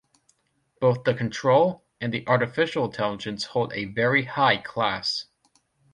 [0.79, 5.27] Both the control and the artificial intelligence hold a very high class.